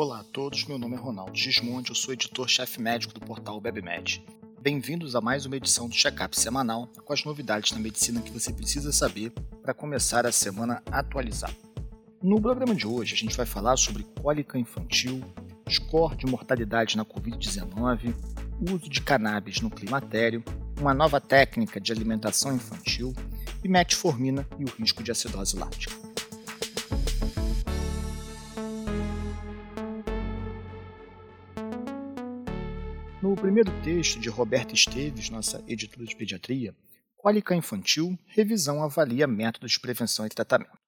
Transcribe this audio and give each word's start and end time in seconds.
Olá 0.00 0.20
a 0.20 0.22
todos, 0.22 0.64
meu 0.64 0.78
nome 0.78 0.94
é 0.94 0.96
Ronaldo 0.96 1.36
Gismonte, 1.36 1.90
eu 1.90 1.94
sou 1.96 2.14
editor-chefe 2.14 2.80
médico 2.80 3.12
do 3.12 3.18
portal 3.18 3.60
BebMed. 3.60 4.24
Bem-vindos 4.62 5.16
a 5.16 5.20
mais 5.20 5.44
uma 5.44 5.56
edição 5.56 5.88
do 5.88 5.94
Checkup 5.96 6.38
semanal 6.38 6.86
com 7.04 7.12
as 7.12 7.24
novidades 7.24 7.72
na 7.72 7.80
medicina 7.80 8.22
que 8.22 8.30
você 8.30 8.52
precisa 8.52 8.92
saber 8.92 9.32
para 9.60 9.74
começar 9.74 10.24
a 10.24 10.30
semana 10.30 10.80
atualizada. 10.88 11.56
No 12.22 12.40
programa 12.40 12.76
de 12.76 12.86
hoje, 12.86 13.14
a 13.14 13.16
gente 13.16 13.36
vai 13.36 13.44
falar 13.44 13.76
sobre 13.76 14.06
cólica 14.22 14.56
infantil, 14.56 15.20
score 15.68 16.14
de 16.14 16.26
mortalidade 16.26 16.96
na 16.96 17.04
Covid-19, 17.04 18.14
uso 18.70 18.88
de 18.88 19.00
cannabis 19.00 19.60
no 19.60 19.68
climatério, 19.68 20.44
uma 20.78 20.94
nova 20.94 21.20
técnica 21.20 21.80
de 21.80 21.90
alimentação 21.90 22.54
infantil 22.54 23.12
e 23.64 23.68
metformina 23.68 24.46
e 24.60 24.64
o 24.64 24.68
risco 24.78 25.02
de 25.02 25.10
acidose 25.10 25.56
lática. 25.56 26.07
No 33.20 33.34
primeiro 33.34 33.72
texto 33.82 34.20
de 34.20 34.28
Roberta 34.28 34.74
Esteves, 34.74 35.28
nossa 35.28 35.60
editora 35.66 36.06
de 36.06 36.14
pediatria, 36.14 36.72
Cólica 37.16 37.52
Infantil, 37.52 38.16
revisão 38.28 38.80
avalia 38.80 39.26
métodos 39.26 39.72
de 39.72 39.80
prevenção 39.80 40.24
e 40.24 40.28
tratamento. 40.28 40.78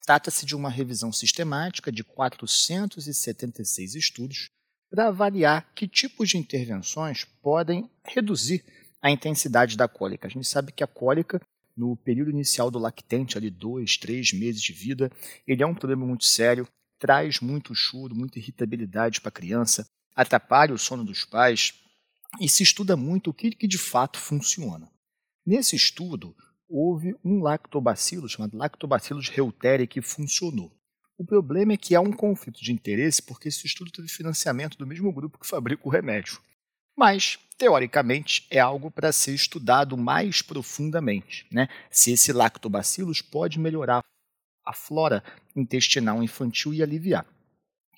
Trata-se 0.00 0.46
de 0.46 0.56
uma 0.56 0.70
revisão 0.70 1.12
sistemática 1.12 1.92
de 1.92 2.02
476 2.02 3.96
estudos 3.96 4.48
para 4.90 5.08
avaliar 5.08 5.74
que 5.74 5.86
tipos 5.86 6.30
de 6.30 6.38
intervenções 6.38 7.26
podem 7.42 7.90
reduzir 8.02 8.64
a 9.02 9.10
intensidade 9.10 9.76
da 9.76 9.86
cólica. 9.86 10.26
A 10.26 10.30
gente 10.30 10.48
sabe 10.48 10.72
que 10.72 10.82
a 10.82 10.86
cólica, 10.86 11.38
no 11.76 11.94
período 11.98 12.30
inicial 12.30 12.70
do 12.70 12.78
lactente, 12.78 13.36
ali 13.36 13.50
dois, 13.50 13.98
três 13.98 14.32
meses 14.32 14.62
de 14.62 14.72
vida, 14.72 15.12
ele 15.46 15.62
é 15.62 15.66
um 15.66 15.74
problema 15.74 16.06
muito 16.06 16.24
sério, 16.24 16.66
traz 16.98 17.40
muito 17.40 17.74
choro, 17.74 18.14
muita 18.14 18.38
irritabilidade 18.38 19.20
para 19.20 19.28
a 19.28 19.32
criança, 19.32 19.86
atrapalha 20.14 20.74
o 20.74 20.78
sono 20.78 21.04
dos 21.04 21.24
pais 21.24 21.74
e 22.40 22.48
se 22.48 22.62
estuda 22.62 22.96
muito 22.96 23.30
o 23.30 23.34
que, 23.34 23.50
que 23.50 23.66
de 23.66 23.78
fato 23.78 24.18
funciona. 24.18 24.90
Nesse 25.46 25.76
estudo, 25.76 26.34
houve 26.68 27.14
um 27.24 27.40
lactobacilo 27.40 28.28
chamado 28.28 28.56
Lactobacillus 28.56 29.28
reuteri 29.28 29.86
que 29.86 30.00
funcionou. 30.00 30.72
O 31.16 31.24
problema 31.24 31.74
é 31.74 31.76
que 31.76 31.94
há 31.94 32.00
um 32.00 32.12
conflito 32.12 32.60
de 32.60 32.72
interesse 32.72 33.22
porque 33.22 33.48
esse 33.48 33.66
estudo 33.66 33.90
teve 33.90 34.08
financiamento 34.08 34.76
do 34.76 34.86
mesmo 34.86 35.12
grupo 35.12 35.38
que 35.38 35.46
fabrica 35.46 35.86
o 35.86 35.90
remédio. 35.90 36.40
Mas, 36.96 37.38
teoricamente, 37.56 38.46
é 38.50 38.58
algo 38.58 38.90
para 38.90 39.12
ser 39.12 39.34
estudado 39.34 39.96
mais 39.96 40.42
profundamente, 40.42 41.46
né? 41.52 41.68
se 41.90 42.12
esse 42.12 42.32
lactobacillus 42.32 43.20
pode 43.20 43.58
melhorar 43.58 44.02
a 44.64 44.72
flora 44.72 45.22
intestinal 45.54 46.22
infantil 46.22 46.72
e 46.72 46.82
aliviar. 46.82 47.26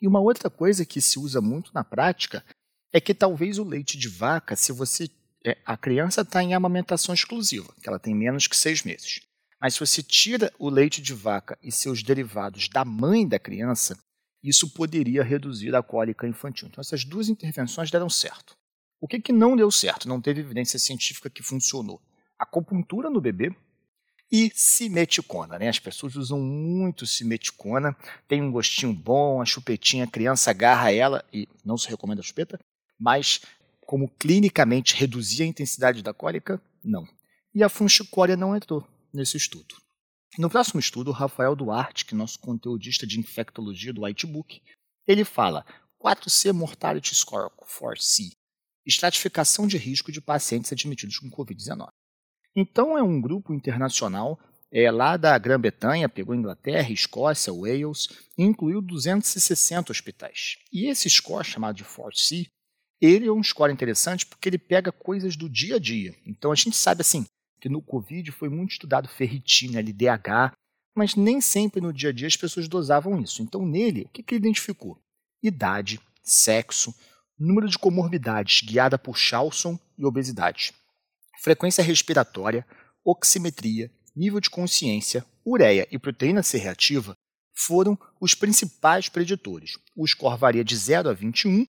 E 0.01 0.07
uma 0.07 0.21
outra 0.21 0.51
coisa 0.51 0.85
que 0.85 1.01
se 1.01 1.19
usa 1.19 1.41
muito 1.41 1.71
na 1.75 1.85
prática 1.85 2.45
é 2.93 3.01
que 3.01 3.15
talvez 3.15 3.59
o 3.59 3.65
leite 3.65 3.99
de 3.99 4.09
vaca, 4.09 4.57
se 4.57 4.73
você. 4.73 5.11
É, 5.45 5.57
a 5.65 5.77
criança 5.77 6.23
está 6.23 6.43
em 6.43 6.55
amamentação 6.55 7.15
exclusiva, 7.15 7.73
que 7.81 7.89
ela 7.89 7.99
tem 7.99 8.15
menos 8.15 8.47
que 8.47 8.57
seis 8.57 8.83
meses. 8.83 9.21
Mas 9.61 9.75
se 9.75 9.81
você 9.81 10.03
tira 10.03 10.53
o 10.59 10.69
leite 10.69 11.01
de 11.01 11.15
vaca 11.15 11.59
e 11.63 11.71
seus 11.71 12.03
derivados 12.03 12.69
da 12.69 12.85
mãe 12.85 13.27
da 13.27 13.39
criança, 13.39 13.97
isso 14.43 14.71
poderia 14.71 15.23
reduzir 15.23 15.75
a 15.75 15.83
cólica 15.83 16.27
infantil. 16.27 16.69
Então, 16.69 16.81
essas 16.81 17.05
duas 17.05 17.29
intervenções 17.29 17.91
deram 17.91 18.09
certo. 18.09 18.57
O 19.01 19.09
que, 19.09 19.21
que 19.21 19.33
não 19.33 19.57
deu 19.57 19.71
certo? 19.71 20.09
Não 20.09 20.21
teve 20.21 20.41
evidência 20.41 20.79
científica 20.79 21.31
que 21.31 21.43
funcionou. 21.43 22.01
Acupuntura 22.39 23.09
no 23.09 23.21
bebê 23.21 23.55
e 24.31 24.51
simeticona. 24.55 25.59
Né? 25.59 25.69
As 25.69 25.79
pessoas 25.79 26.17
usam 26.17 26.41
muito 26.41 27.07
simeticona, 27.07 27.97
tem 28.27 28.43
um 28.43 28.51
gostinho 28.51 28.93
bom, 28.93 29.41
a 29.41 29.45
chupetinha, 29.45 30.05
a 30.05 30.11
criança 30.11 30.51
agarra 30.51 30.93
ela 30.93 31.25
e 31.33 31.49
não 31.65 31.77
se 31.77 31.89
recomenda 31.89 32.21
a 32.21 32.25
chupeta, 32.25 32.59
mas 32.99 33.41
como 33.81 34.09
clinicamente 34.19 34.97
reduzir 34.97 35.45
a 35.45 35.47
intensidade 35.47 36.03
da 36.03 36.13
cólica, 36.13 36.61
não. 36.83 37.07
E 37.55 37.63
a 37.63 37.69
funchicória 37.69 38.37
não 38.37 38.57
entrou 38.57 38.87
nesse 39.13 39.37
estudo. 39.37 39.77
No 40.37 40.51
próximo 40.51 40.81
estudo, 40.81 41.11
o 41.11 41.15
Rafael 41.15 41.57
Duarte, 41.57 42.05
que 42.05 42.15
é 42.15 42.19
nosso 42.19 42.39
conteudista 42.39 43.07
de 43.07 43.19
infectologia 43.19 43.93
do 43.93 44.03
Whitebook, 44.03 44.61
ele 45.07 45.25
fala 45.25 45.65
4C 46.03 46.53
Mortality 46.53 47.15
Score 47.15 47.51
4C, 47.59 48.33
estratificação 48.85 49.67
de 49.67 49.79
risco 49.79 50.13
de 50.13 50.21
pacientes 50.21 50.73
admitidos 50.73 51.19
com 51.19 51.31
Covid-19. 51.31 51.89
Então 52.57 52.97
é 52.97 53.03
um 53.03 53.21
grupo 53.21 53.53
internacional 53.53 54.41
é, 54.73 54.91
lá 54.91 55.17
da 55.17 55.37
Grã-Bretanha, 55.39 56.09
pegou 56.09 56.35
Inglaterra, 56.35 56.91
Escócia, 56.91 57.53
Wales, 57.53 58.09
e 58.37 58.43
incluiu 58.43 58.81
260 58.81 59.93
hospitais. 59.93 60.57
E 60.73 60.87
esse 60.87 61.09
score, 61.09 61.45
chamado 61.45 61.77
de 61.77 61.85
4C, 61.85 62.49
ele 63.01 63.27
é 63.27 63.33
um 63.33 63.43
score 63.43 63.73
interessante 63.73 64.25
porque 64.25 64.49
ele 64.49 64.59
pega 64.59 64.91
coisas 64.91 65.37
do 65.37 65.49
dia 65.49 65.77
a 65.77 65.79
dia. 65.79 66.15
Então 66.27 66.51
a 66.51 66.55
gente 66.55 66.77
sabe 66.77 67.03
assim 67.03 67.27
que 67.61 67.69
no 67.69 67.83
Covid 67.83 68.33
foi 68.33 68.49
muito 68.49 68.73
estudado 68.73 69.09
ferritina, 69.09 69.81
LDH, 69.81 70.53
mas 70.95 71.15
nem 71.15 71.41
sempre 71.41 71.81
no 71.81 71.93
dia 71.93 72.11
a 72.11 72.13
dia 72.13 72.27
as 72.27 72.37
pessoas 72.37 72.69
dosavam 72.69 73.21
isso. 73.21 73.43
Então 73.43 73.67
nele, 73.67 74.03
o 74.03 74.09
que, 74.09 74.23
que 74.23 74.35
ele 74.35 74.41
identificou? 74.41 74.99
Idade, 75.43 76.01
sexo, 76.23 76.95
número 77.39 77.69
de 77.69 77.79
comorbidades 77.79 78.63
guiada 78.67 78.99
por 78.99 79.17
Charlson 79.17 79.79
e 79.99 80.05
obesidade, 80.05 80.73
frequência 81.41 81.83
respiratória, 81.83 82.67
oximetria, 83.05 83.91
nível 84.15 84.41
de 84.41 84.51
consciência, 84.51 85.25
ureia 85.45 85.87
e 85.91 85.99
proteína 85.99 86.43
C 86.43 86.59
reativa 86.59 87.15
foram 87.55 87.99
os 88.21 88.35
principais 88.35 89.09
preditores. 89.09 89.79
O 89.97 90.07
score 90.07 90.39
varia 90.39 90.65
de 90.65 90.77
0 90.77 91.09
a 91.09 91.13
21 91.13 91.65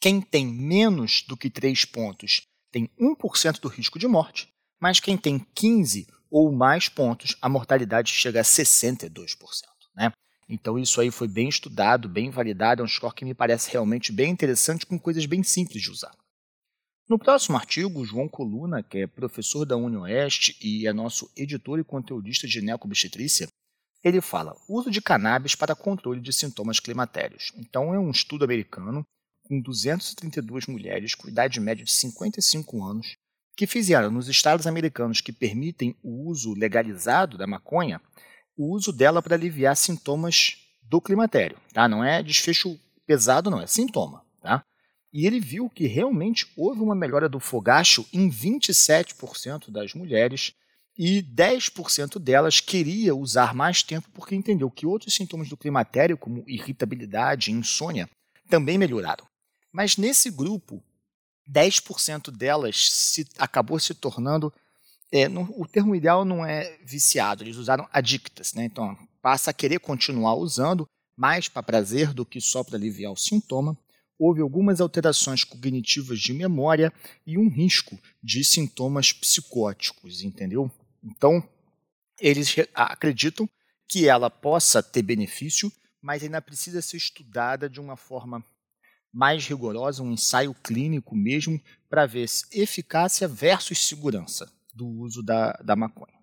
quem 0.00 0.20
tem 0.20 0.46
menos 0.46 1.24
do 1.26 1.36
que 1.36 1.50
3 1.50 1.84
pontos 1.86 2.42
tem 2.70 2.88
1% 3.00 3.60
do 3.60 3.68
risco 3.68 3.98
de 3.98 4.06
morte, 4.06 4.48
mas 4.80 5.00
quem 5.00 5.16
tem 5.16 5.44
15 5.54 6.06
ou 6.30 6.52
mais 6.52 6.88
pontos, 6.88 7.36
a 7.40 7.48
mortalidade 7.48 8.12
chega 8.12 8.40
a 8.40 8.44
62%. 8.44 9.36
Né? 9.96 10.12
Então 10.48 10.78
isso 10.78 11.00
aí 11.00 11.10
foi 11.10 11.26
bem 11.26 11.48
estudado, 11.48 12.08
bem 12.08 12.30
validado, 12.30 12.82
é 12.82 12.84
um 12.84 12.88
score 12.88 13.14
que 13.14 13.24
me 13.24 13.34
parece 13.34 13.70
realmente 13.72 14.12
bem 14.12 14.30
interessante, 14.30 14.86
com 14.86 14.98
coisas 14.98 15.26
bem 15.26 15.42
simples 15.42 15.82
de 15.82 15.90
usar. 15.90 16.14
No 17.08 17.18
próximo 17.18 17.56
artigo, 17.56 18.04
João 18.04 18.28
Coluna, 18.28 18.82
que 18.82 18.98
é 18.98 19.06
professor 19.06 19.64
da 19.64 19.78
UniOeste 19.78 20.54
e 20.60 20.86
é 20.86 20.92
nosso 20.92 21.30
editor 21.34 21.78
e 21.78 21.84
conteudista 21.84 22.46
de 22.46 22.52
ginecobstetrícia, 22.52 23.48
ele 24.04 24.20
fala 24.20 24.54
uso 24.68 24.90
de 24.90 25.00
cannabis 25.00 25.54
para 25.54 25.74
controle 25.74 26.20
de 26.20 26.34
sintomas 26.34 26.78
climatérios. 26.78 27.50
Então 27.56 27.94
é 27.94 27.98
um 27.98 28.10
estudo 28.10 28.44
americano 28.44 29.02
com 29.42 29.58
232 29.58 30.66
mulheres 30.66 31.14
com 31.14 31.28
idade 31.28 31.58
média 31.58 31.82
de 31.82 31.90
55 31.90 32.84
anos 32.84 33.16
que 33.56 33.66
fizeram 33.66 34.10
nos 34.10 34.28
estados 34.28 34.66
americanos 34.66 35.22
que 35.22 35.32
permitem 35.32 35.96
o 36.02 36.28
uso 36.28 36.52
legalizado 36.52 37.38
da 37.38 37.46
maconha, 37.46 38.02
o 38.54 38.74
uso 38.74 38.92
dela 38.92 39.22
para 39.22 39.34
aliviar 39.34 39.74
sintomas 39.76 40.58
do 40.82 41.00
climatério, 41.00 41.58
tá? 41.72 41.88
Não 41.88 42.04
é 42.04 42.22
desfecho 42.22 42.78
pesado, 43.06 43.50
não, 43.50 43.60
é 43.60 43.66
sintoma? 43.66 44.27
E 45.12 45.26
ele 45.26 45.40
viu 45.40 45.70
que 45.70 45.86
realmente 45.86 46.46
houve 46.56 46.80
uma 46.80 46.94
melhora 46.94 47.28
do 47.28 47.40
fogacho 47.40 48.06
em 48.12 48.30
27% 48.30 49.70
das 49.70 49.94
mulheres 49.94 50.52
e 50.96 51.22
10% 51.22 52.18
delas 52.18 52.60
queria 52.60 53.14
usar 53.14 53.54
mais 53.54 53.82
tempo 53.82 54.08
porque 54.12 54.34
entendeu 54.34 54.70
que 54.70 54.84
outros 54.84 55.14
sintomas 55.14 55.48
do 55.48 55.56
climatério, 55.56 56.18
como 56.18 56.44
irritabilidade 56.46 57.50
e 57.50 57.54
insônia, 57.54 58.10
também 58.50 58.76
melhoraram. 58.76 59.24
Mas 59.72 59.96
nesse 59.96 60.30
grupo, 60.30 60.82
10% 61.48 62.30
delas 62.30 62.90
se, 62.90 63.26
acabou 63.38 63.78
se 63.78 63.94
tornando. 63.94 64.52
É, 65.10 65.26
o 65.28 65.66
termo 65.66 65.94
ideal 65.94 66.24
não 66.24 66.44
é 66.44 66.76
viciado, 66.84 67.42
eles 67.42 67.56
usaram 67.56 67.88
adictas, 67.92 68.52
né? 68.52 68.64
Então 68.64 68.96
passa 69.22 69.50
a 69.50 69.54
querer 69.54 69.80
continuar 69.80 70.34
usando, 70.34 70.86
mais 71.16 71.48
para 71.48 71.62
prazer 71.62 72.12
do 72.12 72.26
que 72.26 72.40
só 72.40 72.62
para 72.62 72.76
aliviar 72.76 73.12
o 73.12 73.16
sintoma. 73.16 73.76
Houve 74.18 74.40
algumas 74.40 74.80
alterações 74.80 75.44
cognitivas 75.44 76.18
de 76.18 76.32
memória 76.32 76.92
e 77.26 77.38
um 77.38 77.48
risco 77.48 77.98
de 78.22 78.42
sintomas 78.42 79.12
psicóticos, 79.12 80.22
entendeu? 80.22 80.70
Então, 81.02 81.46
eles 82.20 82.54
acreditam 82.74 83.48
que 83.88 84.08
ela 84.08 84.28
possa 84.28 84.82
ter 84.82 85.02
benefício, 85.02 85.72
mas 86.02 86.22
ainda 86.22 86.42
precisa 86.42 86.82
ser 86.82 86.96
estudada 86.96 87.68
de 87.68 87.80
uma 87.80 87.96
forma 87.96 88.44
mais 89.12 89.46
rigorosa, 89.46 90.02
um 90.02 90.12
ensaio 90.12 90.54
clínico 90.54 91.16
mesmo, 91.16 91.60
para 91.88 92.06
ver 92.06 92.26
eficácia 92.52 93.26
versus 93.26 93.86
segurança 93.86 94.52
do 94.74 94.86
uso 94.86 95.22
da, 95.22 95.52
da 95.64 95.74
maconha. 95.74 96.18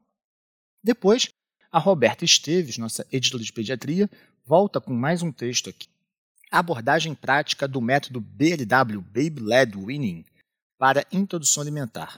Depois, 0.84 1.30
a 1.72 1.80
Roberta 1.80 2.24
Esteves, 2.24 2.78
nossa 2.78 3.06
editora 3.12 3.44
de 3.44 3.52
pediatria, 3.52 4.10
volta 4.46 4.80
com 4.80 4.94
mais 4.94 5.24
um 5.24 5.32
texto 5.32 5.70
aqui. 5.70 5.88
A 6.56 6.60
abordagem 6.60 7.14
prática 7.14 7.68
do 7.68 7.82
método 7.82 8.22
BLW, 8.22 9.02
Baby 9.02 9.42
Led 9.42 9.78
Winning, 9.78 10.24
para 10.80 11.06
introdução 11.12 11.62
alimentar. 11.62 12.18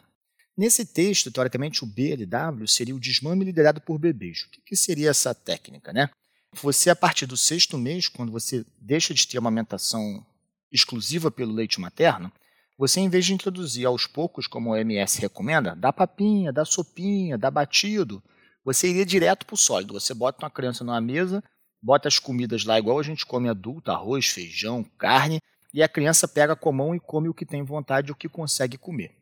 Nesse 0.55 0.85
texto, 0.85 1.31
teoricamente, 1.31 1.83
o 1.83 1.87
BLW 1.87 2.67
seria 2.67 2.95
o 2.95 2.99
desmame 2.99 3.43
liderado 3.43 3.81
por 3.81 3.97
bebês. 3.97 4.43
O 4.43 4.61
que 4.63 4.75
seria 4.75 5.09
essa 5.09 5.33
técnica? 5.33 5.91
Né? 5.91 6.07
você, 6.53 6.91
a 6.91 6.95
partir 6.95 7.25
do 7.25 7.35
sexto 7.35 7.79
mês, 7.79 8.07
quando 8.07 8.31
você 8.31 8.63
deixa 8.79 9.11
de 9.11 9.27
ter 9.27 9.39
amamentação 9.39 10.23
exclusiva 10.71 11.31
pelo 11.31 11.51
leite 11.51 11.81
materno, 11.81 12.31
você, 12.77 12.99
em 12.99 13.09
vez 13.09 13.25
de 13.25 13.33
introduzir 13.33 13.87
aos 13.87 14.05
poucos, 14.05 14.45
como 14.45 14.69
o 14.69 14.73
OMS 14.73 15.19
recomenda, 15.19 15.75
dá 15.75 15.91
papinha, 15.91 16.53
dá 16.53 16.63
sopinha, 16.63 17.39
dá 17.39 17.49
batido, 17.49 18.21
você 18.63 18.87
iria 18.87 19.03
direto 19.03 19.47
para 19.47 19.55
o 19.55 19.57
sólido. 19.57 19.93
Você 19.93 20.13
bota 20.13 20.45
uma 20.45 20.51
criança 20.51 20.83
numa 20.83 21.01
mesa, 21.01 21.43
bota 21.81 22.07
as 22.07 22.19
comidas 22.19 22.65
lá 22.65 22.77
igual 22.77 22.99
a 22.99 23.03
gente 23.03 23.25
come 23.25 23.49
adulto, 23.49 23.91
arroz, 23.91 24.27
feijão, 24.27 24.83
carne, 24.97 25.39
e 25.73 25.83
a 25.83 25.87
criança 25.87 26.27
pega 26.27 26.55
com 26.55 26.69
a 26.69 26.73
mão 26.73 26.95
e 26.95 26.99
come 26.99 27.29
o 27.29 27.33
que 27.33 27.45
tem 27.45 27.63
vontade, 27.63 28.11
o 28.11 28.15
que 28.15 28.29
consegue 28.29 28.77
comer. 28.77 29.15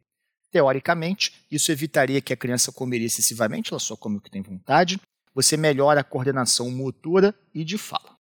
Teoricamente, 0.51 1.45
isso 1.51 1.71
evitaria 1.71 2.21
que 2.21 2.31
a 2.31 2.37
criança 2.37 2.71
comeria 2.71 3.07
excessivamente, 3.07 3.73
ela 3.73 3.79
só 3.79 3.95
come 3.95 4.17
o 4.17 4.21
que 4.21 4.31
tem 4.31 4.41
vontade, 4.41 4.99
você 5.33 5.57
melhora 5.57 5.99
a 5.99 6.03
coordenação 6.03 6.71
motora 6.71 7.35
e 7.53 7.65
de 7.65 7.77
fala. 7.77 8.15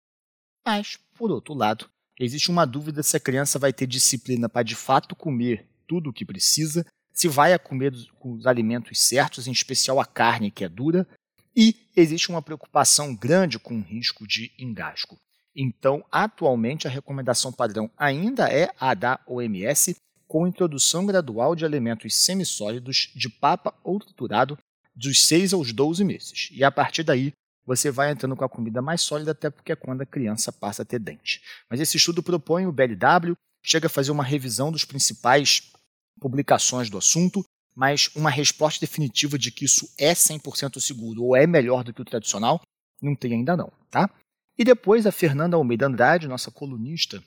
Mas, 0.67 0.99
por 1.15 1.31
outro 1.31 1.55
lado, 1.55 1.89
existe 2.19 2.51
uma 2.51 2.67
dúvida 2.67 3.03
se 3.03 3.17
a 3.17 3.21
criança 3.21 3.59
vai 3.59 3.73
ter 3.73 3.87
disciplina 3.87 4.49
para 4.49 4.65
de 4.65 4.75
fato 4.75 5.15
comer 5.15 5.69
tudo 5.87 6.11
o 6.11 6.13
que 6.13 6.25
precisa, 6.25 6.85
se 7.13 7.29
vai 7.29 7.53
a 7.53 7.59
comer 7.59 7.95
os 8.21 8.47
alimentos 8.47 8.99
certos, 8.99 9.47
em 9.47 9.53
especial 9.53 10.01
a 10.01 10.05
carne 10.05 10.51
que 10.51 10.65
é 10.65 10.69
dura, 10.69 11.07
e 11.57 11.77
existe 11.97 12.29
uma 12.29 12.43
preocupação 12.43 13.15
grande 13.15 13.59
com 13.59 13.79
o 13.79 13.83
risco 13.83 14.27
de 14.27 14.53
engasgo. 14.59 15.19
Então, 15.57 16.05
atualmente, 16.11 16.87
a 16.87 16.91
recomendação 16.91 17.53
padrão 17.53 17.91
ainda 17.97 18.49
é 18.49 18.71
a 18.79 18.93
da 18.93 19.21
OMS, 19.27 19.97
com 20.27 20.49
introdução 20.49 21.07
gradual 21.07 21.55
de 21.55 21.65
alimentos 21.65 22.15
semissólidos 22.15 23.13
de 23.15 23.29
papa 23.29 23.73
ou 23.85 24.01
triturado 24.01 24.59
dos 24.95 25.27
6 25.27 25.53
aos 25.53 25.73
12 25.73 26.05
meses. 26.05 26.49
E 26.51 26.65
a 26.65 26.73
partir 26.73 27.05
daí, 27.05 27.33
você 27.65 27.91
vai 27.91 28.11
entrando 28.11 28.37
com 28.37 28.45
a 28.45 28.49
comida 28.49 28.83
mais 28.83 29.01
sólida, 29.01 29.31
até 29.31 29.49
porque 29.49 29.73
é 29.73 29.77
quando 29.77 30.03
a 30.03 30.07
criança 30.07 30.53
passa 30.53 30.83
a 30.83 30.85
ter 30.85 30.99
dente. 30.99 31.41
Mas 31.71 31.81
esse 31.81 31.97
estudo 31.97 32.23
propõe 32.23 32.67
o 32.67 32.73
BLW, 32.73 33.35
chega 33.63 33.87
a 33.87 33.91
fazer 33.91 34.11
uma 34.11 34.25
revisão 34.25 34.71
dos 34.71 34.85
principais 34.85 35.73
publicações 36.21 36.91
do 36.91 36.99
assunto, 36.99 37.45
mas 37.75 38.11
uma 38.15 38.31
resposta 38.31 38.81
definitiva 38.81 39.39
de 39.39 39.51
que 39.51 39.65
isso 39.65 39.93
é 39.99 40.13
100% 40.13 40.81
seguro 40.81 41.25
ou 41.25 41.37
é 41.37 41.47
melhor 41.47 41.83
do 41.83 41.93
que 41.93 42.03
o 42.03 42.05
tradicional, 42.05 42.61
não 43.03 43.15
tem 43.15 43.33
ainda 43.33 43.57
não, 43.57 43.73
tá? 43.91 44.09
E 44.57 44.65
depois 44.65 45.07
a 45.07 45.13
Fernanda 45.13 45.57
Almeida 45.57 45.87
Andrade, 45.87 46.29
nossa 46.29 46.51
colunista 46.51 47.23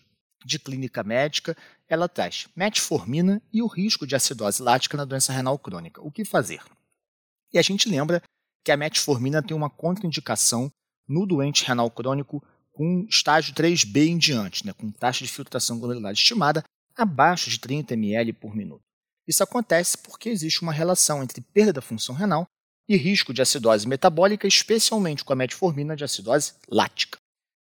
de 0.46 0.58
clínica 0.58 1.04
médica, 1.04 1.58
ela 1.90 2.08
traz 2.08 2.48
metformina 2.56 3.42
e 3.52 3.62
o 3.62 3.68
risco 3.68 4.08
de 4.08 4.16
acidose 4.16 4.62
lática 4.62 4.96
na 4.96 5.04
doença 5.04 5.34
renal 5.34 5.60
crônica. 5.60 6.02
O 6.02 6.12
que 6.12 6.24
fazer? 6.24 6.62
E 7.52 7.60
a 7.60 7.62
gente 7.62 7.90
lembra 7.90 8.22
que 8.64 8.72
a 8.72 8.78
metformina 8.78 9.44
tem 9.44 9.56
uma 9.56 9.70
contraindicação 9.70 10.72
no 11.08 11.26
doente 11.26 11.66
renal 11.66 11.90
crônico 11.92 12.44
com 12.72 13.06
estágio 13.10 13.56
3B 13.56 14.08
em 14.08 14.18
diante, 14.18 14.66
né, 14.66 14.74
com 14.74 14.92
taxa 14.92 15.26
de 15.26 15.32
filtração 15.32 15.80
glomerular 15.80 16.14
estimada 16.14 16.64
abaixo 16.96 17.50
de 17.50 17.60
30 17.60 17.94
ml 17.94 18.34
por 18.34 18.56
minuto. 18.56 18.87
Isso 19.28 19.44
acontece 19.44 19.98
porque 19.98 20.30
existe 20.30 20.62
uma 20.62 20.72
relação 20.72 21.22
entre 21.22 21.42
perda 21.42 21.74
da 21.74 21.82
função 21.82 22.16
renal 22.16 22.48
e 22.88 22.96
risco 22.96 23.34
de 23.34 23.42
acidose 23.42 23.88
metabólica, 23.88 24.48
especialmente 24.48 25.24
com 25.24 25.34
a 25.34 25.36
metformina 25.36 25.96
de 25.96 26.04
acidose 26.04 26.54
lática. 26.70 27.18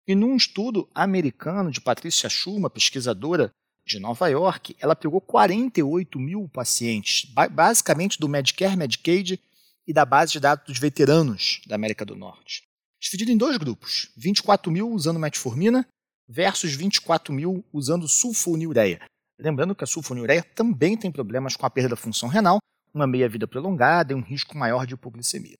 E 0.06 0.14
num 0.14 0.36
estudo 0.36 0.88
americano 0.94 1.70
de 1.70 1.80
Patricia 1.80 2.28
Schuma, 2.28 2.70
pesquisadora 2.70 3.50
de 3.84 3.98
Nova 3.98 4.28
York, 4.28 4.76
ela 4.80 4.94
pegou 4.94 5.20
48 5.20 6.18
mil 6.18 6.48
pacientes, 6.48 7.28
basicamente 7.50 8.18
do 8.18 8.28
Medicare, 8.28 8.76
Medicaid 8.76 9.40
e 9.86 9.92
da 9.92 10.04
base 10.04 10.32
de 10.32 10.40
dados 10.40 10.66
dos 10.66 10.78
veteranos 10.78 11.60
da 11.66 11.74
América 11.74 12.04
do 12.04 12.14
Norte. 12.14 12.62
Dividido 13.00 13.32
em 13.32 13.36
dois 13.36 13.56
grupos, 13.56 14.10
24 14.16 14.70
mil 14.70 14.90
usando 14.90 15.18
metformina 15.18 15.86
versus 16.28 16.74
24 16.74 17.32
mil 17.32 17.64
usando 17.72 18.08
sulfonilureia. 18.08 19.00
Lembrando 19.38 19.75
que 19.75 19.85
a 19.85 19.87
sulfonilureia 19.87 20.43
também 20.43 20.97
tem 20.97 21.12
problemas 21.12 21.56
com 21.56 21.67
a 21.67 21.71
perda 21.71 21.91
da 21.91 21.97
função 21.97 22.29
renal, 22.29 22.59
uma 22.93 23.06
meia-vida 23.06 23.47
prolongada 23.47 24.12
e 24.12 24.17
um 24.17 24.23
risco 24.23 24.56
maior 24.56 24.87
de 24.87 24.94
hipoglicemia. 24.94 25.59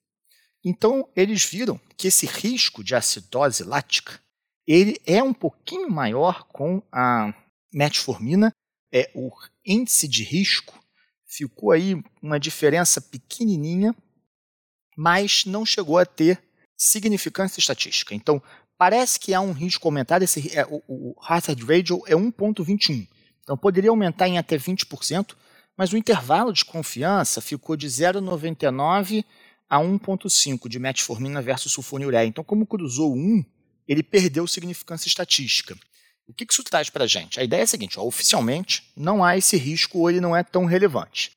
Então, 0.63 1.07
eles 1.15 1.45
viram 1.45 1.79
que 1.95 2.07
esse 2.07 2.25
risco 2.25 2.83
de 2.83 2.95
acidose 2.95 3.63
lática 3.63 4.19
ele 4.67 4.99
é 5.05 5.23
um 5.23 5.33
pouquinho 5.33 5.89
maior 5.89 6.43
com 6.49 6.81
a 6.91 7.33
metformina, 7.73 8.51
é 8.91 9.09
o 9.15 9.31
índice 9.65 10.07
de 10.07 10.23
risco 10.23 10.77
ficou 11.27 11.71
aí 11.71 12.01
uma 12.21 12.39
diferença 12.39 12.99
pequenininha, 12.99 13.95
mas 14.95 15.45
não 15.45 15.65
chegou 15.65 15.97
a 15.97 16.05
ter 16.05 16.41
significância 16.75 17.59
estatística. 17.59 18.15
Então, 18.15 18.41
parece 18.77 19.19
que 19.19 19.33
há 19.33 19.41
um 19.41 19.51
risco 19.51 19.87
aumentado, 19.87 20.23
esse, 20.23 20.57
é, 20.57 20.65
o, 20.65 20.81
o 20.87 21.15
hazard 21.21 21.63
ratio 21.63 22.01
é 22.07 22.15
1.21. 22.15 23.07
Então 23.47 23.55
poderia 23.55 23.89
aumentar 23.89 24.27
em 24.27 24.37
até 24.37 24.57
20%, 24.57 25.33
mas 25.77 25.93
o 25.93 25.97
intervalo 25.97 26.51
de 26.51 26.65
confiança 26.65 27.39
ficou 27.39 27.77
de 27.77 27.87
0,99 27.87 29.23
a 29.69 29.79
1,5 29.79 30.67
de 30.67 30.77
metformina 30.77 31.41
versus 31.41 31.71
sulfonilureia. 31.71 32.27
Então, 32.27 32.43
como 32.43 32.67
cruzou 32.67 33.15
1, 33.15 33.45
ele 33.87 34.03
perdeu 34.03 34.45
significância 34.45 35.07
estatística. 35.07 35.77
O 36.27 36.33
que 36.33 36.45
isso 36.49 36.61
traz 36.61 36.89
para 36.89 37.05
a 37.05 37.07
gente? 37.07 37.39
A 37.39 37.43
ideia 37.43 37.61
é 37.61 37.63
a 37.63 37.67
seguinte: 37.67 37.97
ó, 37.97 38.03
oficialmente 38.03 38.91
não 38.97 39.23
há 39.23 39.37
esse 39.37 39.55
risco 39.55 39.99
ou 39.99 40.09
ele 40.09 40.19
não 40.19 40.35
é 40.35 40.43
tão 40.43 40.65
relevante. 40.65 41.31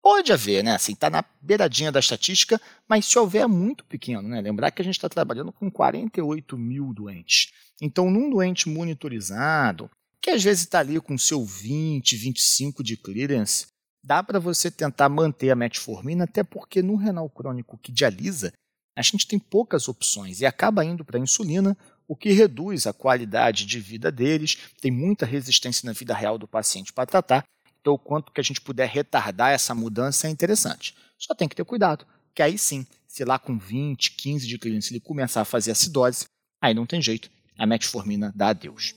Pode 0.00 0.32
haver, 0.32 0.62
né? 0.62 0.76
Assim, 0.76 0.92
está 0.92 1.10
na 1.10 1.24
beiradinha 1.42 1.90
da 1.90 1.98
estatística, 1.98 2.60
mas 2.88 3.04
se 3.04 3.18
houver 3.18 3.42
é 3.42 3.46
muito 3.48 3.84
pequeno, 3.84 4.22
né? 4.28 4.40
Lembrar 4.40 4.70
que 4.70 4.80
a 4.80 4.84
gente 4.84 4.94
está 4.94 5.08
trabalhando 5.08 5.50
com 5.50 5.68
48 5.68 6.56
mil 6.56 6.94
doentes. 6.94 7.52
Então, 7.82 8.08
num 8.08 8.30
doente 8.30 8.68
monitorizado, 8.68 9.90
que 10.22 10.30
às 10.30 10.42
vezes 10.42 10.64
está 10.64 10.80
ali 10.80 11.00
com 11.00 11.16
seu 11.16 11.44
20, 11.44 12.16
25 12.16 12.82
de 12.82 12.96
clearance, 12.96 13.66
dá 14.04 14.22
para 14.22 14.38
você 14.38 14.70
tentar 14.70 15.08
manter 15.08 15.50
a 15.50 15.56
metformina, 15.56 16.24
até 16.24 16.42
porque 16.42 16.82
no 16.82 16.96
renal 16.96 17.28
crônico 17.28 17.78
que 17.78 17.92
dialisa, 17.92 18.52
a 18.96 19.02
gente 19.02 19.28
tem 19.28 19.38
poucas 19.38 19.88
opções 19.88 20.40
e 20.40 20.46
acaba 20.46 20.84
indo 20.84 21.04
para 21.04 21.18
a 21.18 21.22
insulina, 21.22 21.76
o 22.06 22.16
que 22.16 22.32
reduz 22.32 22.86
a 22.86 22.92
qualidade 22.92 23.66
de 23.66 23.78
vida 23.78 24.10
deles, 24.10 24.58
tem 24.80 24.90
muita 24.90 25.26
resistência 25.26 25.86
na 25.86 25.92
vida 25.92 26.14
real 26.14 26.38
do 26.38 26.48
paciente 26.48 26.92
para 26.92 27.06
tratar, 27.06 27.44
então 27.80 27.92
o 27.92 27.98
quanto 27.98 28.32
que 28.32 28.40
a 28.40 28.44
gente 28.44 28.60
puder 28.60 28.88
retardar 28.88 29.52
essa 29.52 29.74
mudança 29.74 30.26
é 30.26 30.30
interessante. 30.30 30.96
Só 31.18 31.34
tem 31.34 31.48
que 31.48 31.54
ter 31.54 31.64
cuidado, 31.64 32.06
que 32.34 32.42
aí 32.42 32.58
sim, 32.58 32.86
se 33.06 33.24
lá 33.24 33.38
com 33.38 33.58
20, 33.58 34.12
15 34.12 34.46
de 34.46 34.58
clearance 34.58 34.92
ele 34.92 35.00
começar 35.00 35.42
a 35.42 35.44
fazer 35.44 35.72
acidose, 35.72 36.24
aí 36.60 36.74
não 36.74 36.86
tem 36.86 37.00
jeito, 37.00 37.30
a 37.56 37.66
metformina 37.66 38.32
dá 38.34 38.48
adeus. 38.48 38.94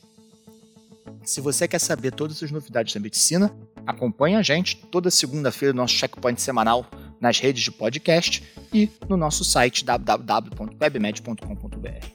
Se 1.24 1.42
você 1.42 1.68
quer 1.68 1.80
saber 1.80 2.11
todas 2.11 2.42
as 2.42 2.52
novidades 2.52 2.94
da 2.94 2.99
medicina, 2.99 3.56
acompanhe 3.85 4.35
a 4.35 4.42
gente 4.42 4.78
toda 4.87 5.11
segunda-feira 5.11 5.73
no 5.73 5.81
nosso 5.81 5.95
checkpoint 5.95 6.42
semanal 6.42 6.85
nas 7.19 7.40
redes 7.40 7.64
de 7.64 7.71
podcast 7.71 8.44
e 8.73 8.90
no 9.07 9.16
nosso 9.16 9.44
site 9.44 9.85
www.webmed.com.br. 9.85 12.06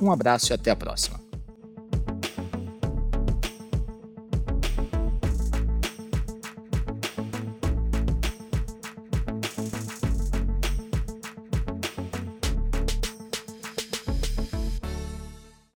Um 0.00 0.10
abraço 0.10 0.52
e 0.52 0.54
até 0.54 0.70
a 0.70 0.76
próxima. 0.76 1.21